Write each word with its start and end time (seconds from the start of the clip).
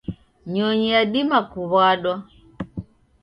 Nyonyi 0.53 0.87
yadima 0.95 1.39
kuwadwa 1.51 2.15